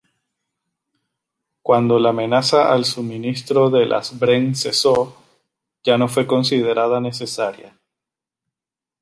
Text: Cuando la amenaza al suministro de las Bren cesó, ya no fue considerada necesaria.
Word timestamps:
Cuando 1.61 1.99
la 1.99 2.09
amenaza 2.09 2.73
al 2.73 2.85
suministro 2.85 3.69
de 3.69 3.85
las 3.85 4.17
Bren 4.17 4.55
cesó, 4.55 5.15
ya 5.83 5.95
no 5.99 6.07
fue 6.07 6.25
considerada 6.25 6.99
necesaria. 6.99 7.77